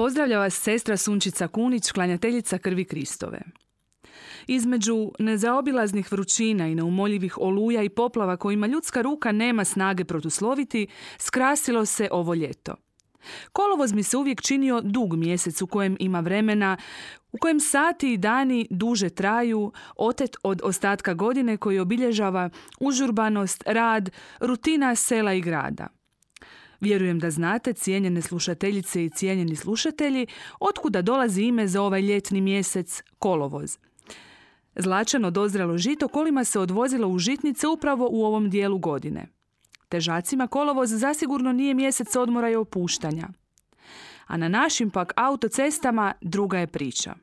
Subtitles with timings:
[0.00, 3.40] Pozdravlja vas sestra Sunčica Kunić, klanjateljica krvi Kristove.
[4.46, 10.86] Između nezaobilaznih vrućina i neumoljivih oluja i poplava kojima ljudska ruka nema snage protusloviti,
[11.18, 12.74] skrasilo se ovo ljeto.
[13.52, 16.76] Kolovoz mi se uvijek činio dug mjesec u kojem ima vremena,
[17.32, 24.10] u kojem sati i dani duže traju, otet od ostatka godine koji obilježava užurbanost, rad,
[24.40, 25.99] rutina sela i grada.
[26.80, 30.26] Vjerujem da znate, cijenjene slušateljice i cijenjeni slušatelji,
[30.60, 33.78] otkuda dolazi ime za ovaj ljetni mjesec kolovoz.
[34.76, 39.26] Zlačano dozrelo žito kolima se odvozilo u žitnice upravo u ovom dijelu godine.
[39.88, 43.28] Težacima kolovoz zasigurno nije mjesec odmora i opuštanja.
[44.26, 47.14] A na našim pak autocestama druga je priča.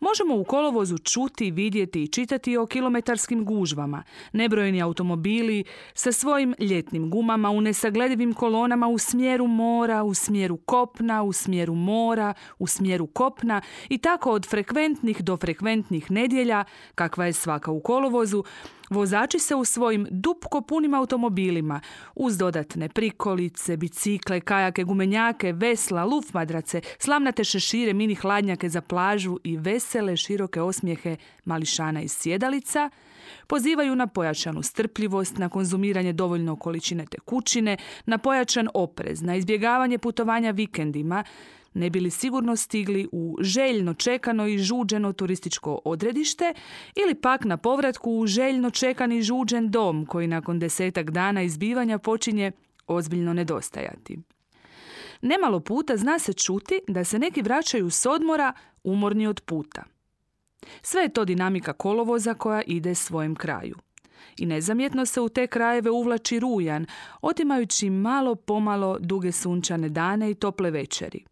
[0.00, 4.02] Možemo u kolovozu čuti, vidjeti i čitati o kilometarskim gužvama,
[4.32, 11.22] nebrojeni automobili sa svojim ljetnim gumama u nesagledivim kolonama u smjeru mora, u smjeru kopna,
[11.22, 17.32] u smjeru mora, u smjeru kopna i tako od frekventnih do frekventnih nedjelja, kakva je
[17.32, 18.44] svaka u kolovozu,
[18.90, 21.80] Vozači se u svojim dupko punim automobilima,
[22.14, 29.56] uz dodatne prikolice, bicikle, kajake, gumenjake, vesla, lufmadrace, slamnate šešire, mini hladnjake za plažu i
[29.56, 32.90] vesele, široke osmijehe mališana iz sjedalica,
[33.46, 40.50] pozivaju na pojačanu strpljivost, na konzumiranje dovoljno količine tekućine, na pojačan oprez, na izbjegavanje putovanja
[40.50, 41.24] vikendima,
[41.74, 46.54] ne bili sigurno stigli u željno čekano i žuđeno turističko odredište
[46.94, 52.52] ili pak na povratku u željno čekani žuđen dom koji nakon desetak dana izbivanja počinje
[52.86, 54.18] ozbiljno nedostajati.
[55.22, 58.52] Nemalo puta zna se čuti da se neki vraćaju s odmora
[58.84, 59.84] umorni od puta.
[60.82, 63.76] Sve je to dinamika kolovoza koja ide svojem kraju.
[64.38, 66.86] I nezamjetno se u te krajeve uvlači rujan,
[67.22, 71.24] otimajući malo pomalo duge sunčane dane i tople večeri.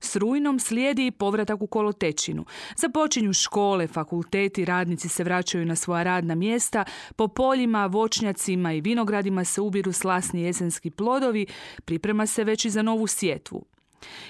[0.00, 2.44] S rujnom slijedi povratak u kolotečinu.
[2.76, 6.84] Započinju škole, fakulteti, radnici se vraćaju na svoja radna mjesta,
[7.16, 11.46] po poljima, voćnjacima i vinogradima se ubiru slasni jesenski plodovi,
[11.84, 13.66] priprema se već i za novu sjetvu.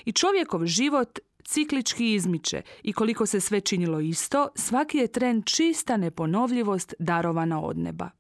[0.04, 5.96] I čovjekov život ciklički izmiče i koliko se sve činilo isto, svaki je tren čista
[5.96, 8.10] neponovljivost darovana od neba.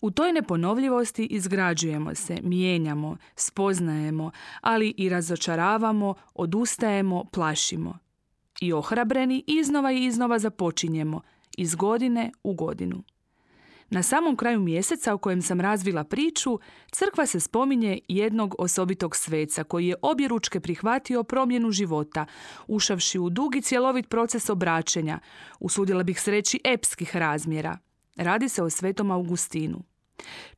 [0.00, 4.30] U toj neponovljivosti izgrađujemo se, mijenjamo, spoznajemo,
[4.60, 7.98] ali i razočaravamo, odustajemo, plašimo.
[8.60, 11.20] I ohrabreni iznova i iznova započinjemo,
[11.56, 13.02] iz godine u godinu.
[13.90, 16.58] Na samom kraju mjeseca u kojem sam razvila priču,
[16.92, 22.26] crkva se spominje jednog osobitog sveca koji je objeručke prihvatio promjenu života,
[22.66, 25.18] ušavši u dugi cjelovit proces obraćenja,
[25.60, 27.78] usudila bih se reći epskih razmjera.
[28.16, 29.82] Radi se o svetom Augustinu.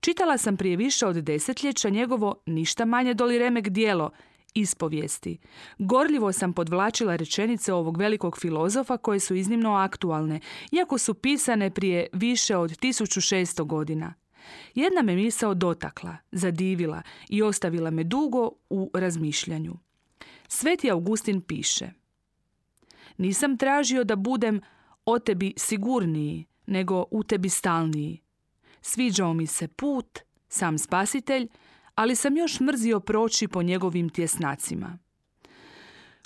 [0.00, 4.10] Čitala sam prije više od desetljeća njegovo ništa manje doli remek dijelo,
[4.54, 5.38] ispovijesti.
[5.78, 10.41] Gorljivo sam podvlačila rečenice ovog velikog filozofa koje su iznimno aktualne,
[10.72, 14.14] iako su pisane prije više od 1600 godina.
[14.74, 19.74] Jedna me misao dotakla, zadivila i ostavila me dugo u razmišljanju.
[20.48, 21.91] Sveti Augustin piše
[23.16, 24.60] Nisam tražio da budem
[25.04, 28.20] o tebi sigurniji, nego u tebi stalniji.
[28.80, 30.18] Sviđao mi se put,
[30.48, 31.48] sam spasitelj,
[31.94, 34.98] ali sam još mrzio proći po njegovim tjesnacima.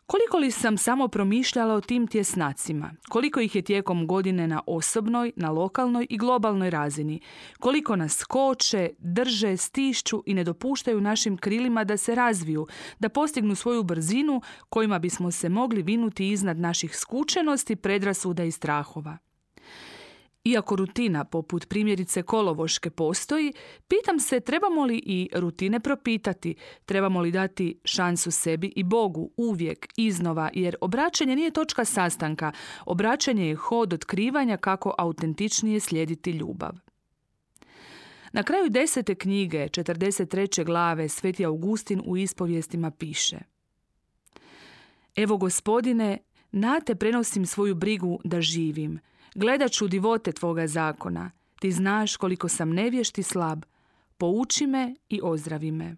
[0.06, 5.32] Koliko li sam samo promišljala o tim tjesnacima, koliko ih je tijekom godine na osobnoj,
[5.36, 7.20] na lokalnoj i globalnoj razini,
[7.60, 12.66] koliko nas koče, drže, stišću i ne dopuštaju našim krilima da se razviju,
[12.98, 19.18] da postignu svoju brzinu kojima bismo se mogli vinuti iznad naših skučenosti, predrasuda i strahova.
[20.44, 23.52] Iako rutina poput primjerice kolovoške postoji,
[23.88, 26.54] pitam se trebamo li i rutine propitati,
[26.84, 32.52] trebamo li dati šansu sebi i Bogu uvijek, iznova, jer obraćanje nije točka sastanka,
[32.86, 36.72] obraćanje je hod otkrivanja kako autentičnije slijediti ljubav.
[38.32, 40.64] Na kraju desete knjige, 43.
[40.64, 43.38] glave, Sveti Augustin u ispovijestima piše
[45.16, 46.18] Evo gospodine,
[46.52, 48.98] na te prenosim svoju brigu da živim–
[49.34, 51.30] Gledat ću divote tvoga zakona.
[51.60, 53.62] Ti znaš koliko sam nevješt i slab.
[54.18, 55.96] Pouči me i ozdravi me.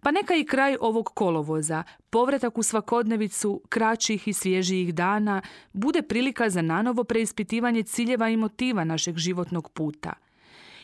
[0.00, 6.50] Pa neka i kraj ovog kolovoza, povratak u svakodnevicu kraćih i svježijih dana, bude prilika
[6.50, 10.12] za nanovo preispitivanje ciljeva i motiva našeg životnog puta–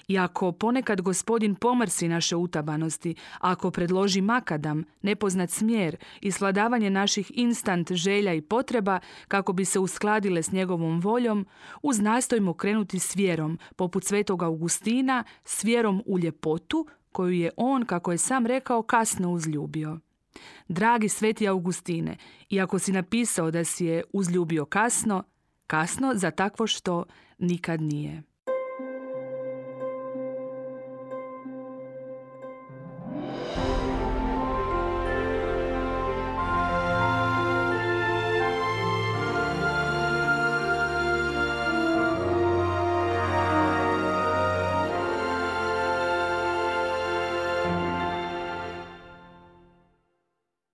[0.09, 7.33] i ako ponekad gospodin pomrsi naše utabanosti, ako predloži makadam, nepoznat smjer i sladavanje naših
[7.35, 11.47] instant želja i potreba kako bi se uskladile s njegovom voljom,
[11.83, 17.85] uz nastojmo krenuti s vjerom, poput svetog Augustina, s vjerom u ljepotu koju je on,
[17.85, 19.99] kako je sam rekao, kasno uzljubio.
[20.69, 22.17] Dragi sveti Augustine,
[22.51, 25.23] iako si napisao da si je uzljubio kasno,
[25.67, 27.05] kasno za takvo što
[27.39, 28.23] nikad nije.